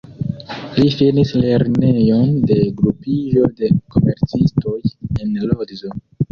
[0.77, 5.97] Li finis Lernejon de Grupiĝo de Komercistoj en Lodzo.